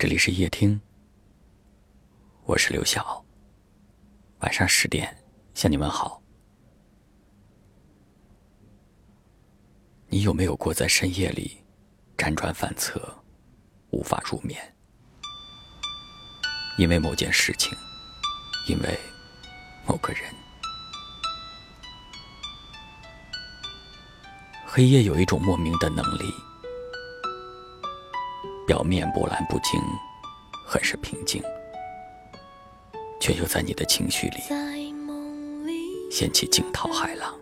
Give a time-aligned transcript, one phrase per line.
[0.00, 0.80] 这里是夜听，
[2.46, 3.22] 我是刘晓。
[4.38, 5.14] 晚上十点
[5.52, 6.22] 向你们好。
[10.08, 11.62] 你有没有过在深夜里
[12.16, 13.14] 辗转反侧，
[13.90, 14.58] 无法入眠？
[16.78, 17.76] 因为某件事情，
[18.66, 18.98] 因为
[19.86, 20.22] 某个人。
[24.64, 26.32] 黑夜有一种莫名的能力，
[28.70, 29.80] 表面波澜不惊，
[30.64, 31.42] 很是平静，
[33.20, 34.36] 却又在你的情绪里
[36.08, 37.34] 掀起惊涛骇浪，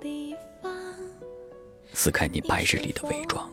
[1.93, 3.47] 撕开你白日里的伪装。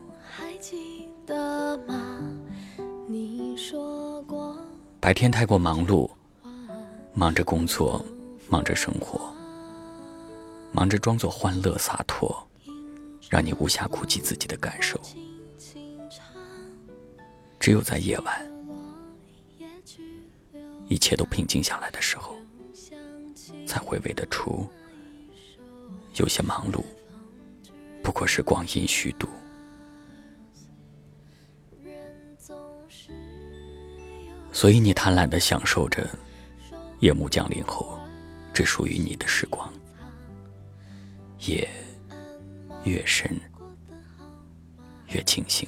[5.01, 6.09] 白天太过忙碌，
[7.13, 8.01] 忙着工作，
[8.47, 9.29] 忙着生活，
[10.71, 12.41] 忙着装作欢乐洒脱。
[13.29, 14.97] 让你无暇顾及自己的感受，
[17.65, 18.47] 只有在夜晚，
[20.87, 22.35] 一切都平静下来的时候，
[23.65, 24.69] 才回味得出，
[26.17, 26.83] 有些忙碌
[28.03, 29.27] 不过是光阴虚度。
[34.51, 36.07] 所以你贪婪的享受着
[36.99, 37.97] 夜幕降临后，
[38.53, 39.73] 只属于你的时光，
[41.47, 41.67] 夜。
[42.83, 43.27] 越深，
[45.07, 45.67] 越清醒。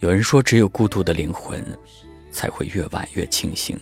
[0.00, 1.64] 有人说，只有孤独的灵魂
[2.30, 3.76] 才会越晚越清醒。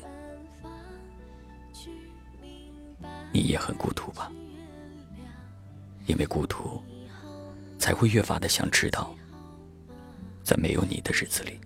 [3.30, 4.32] 你也很孤独吧？
[6.06, 6.82] 因为孤独，
[7.78, 9.14] 才会越发的想知道，
[10.42, 11.60] 在没有你的日子里，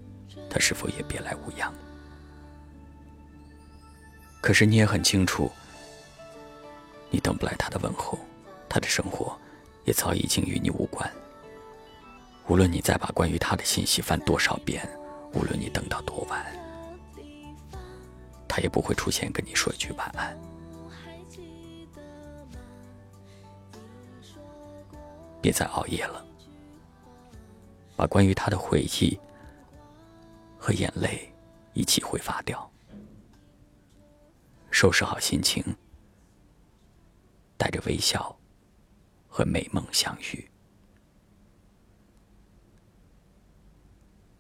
[0.50, 1.72] 他是否也别来无恙？
[4.40, 5.48] 可是你也很清楚。
[7.08, 8.18] 你等不来他的问候，
[8.68, 9.38] 他的生活
[9.84, 11.08] 也早已经与你无关。
[12.50, 14.84] 无论你再把关于他的信息翻多少遍，
[15.32, 16.44] 无论你等到多晚，
[18.48, 20.36] 他也不会出现跟你说一句晚安。
[25.40, 26.27] 别再熬夜了，
[27.94, 29.16] 把关于他的回忆
[30.58, 31.33] 和眼泪
[31.72, 32.68] 一起挥发掉，
[34.72, 35.64] 收拾好心情。
[37.56, 38.36] 带着微笑
[39.28, 40.49] 和美梦相遇。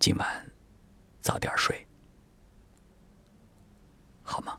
[0.00, 0.26] 今晚
[1.20, 1.86] 早点睡，
[4.22, 4.56] 好吗？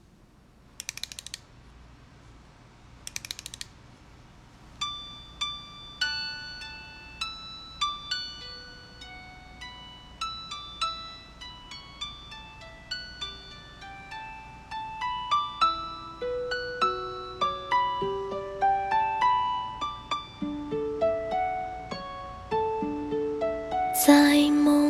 [24.05, 24.80] 在梦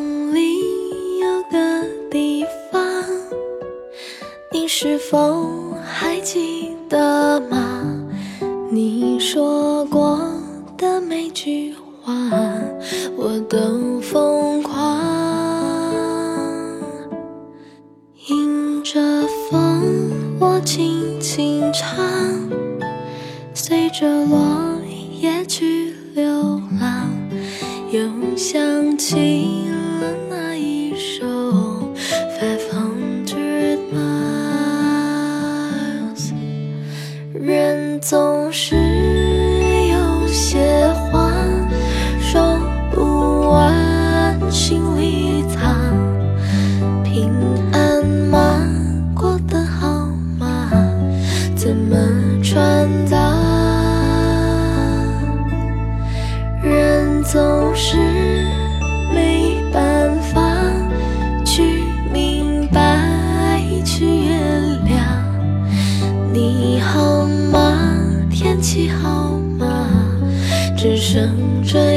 [4.84, 7.86] 是否还记得吗？
[8.72, 10.20] 你说过
[10.76, 12.12] 的每句话，
[13.16, 15.00] 我都疯狂。
[18.30, 19.00] 迎着
[19.52, 19.84] 风，
[20.40, 22.04] 我轻轻唱，
[23.54, 24.82] 随着落
[25.20, 27.08] 叶去流浪。
[27.92, 28.02] 又
[28.36, 29.46] 想起
[51.64, 51.96] 怎么
[52.42, 53.20] 传达？
[56.64, 57.40] 人总
[57.76, 57.98] 是
[59.14, 60.42] 没办法
[61.46, 63.00] 去明白，
[63.86, 64.42] 去原
[64.88, 65.22] 谅。
[66.34, 67.78] 你好吗？
[68.32, 69.88] 天气好吗？
[70.76, 71.30] 只剩
[71.64, 71.91] 这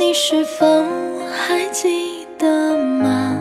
[0.00, 0.64] 你是否
[1.30, 3.36] 还记得吗？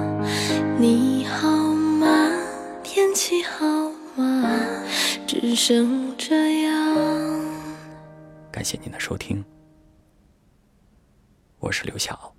[0.78, 2.30] 你好吗？
[2.84, 3.66] 天气好
[4.18, 4.60] 吗？
[5.26, 6.98] 只剩这样。
[8.52, 9.42] 感谢您的收听，
[11.60, 12.36] 我是刘晓。